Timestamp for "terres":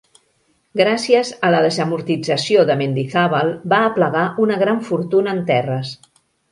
5.55-5.99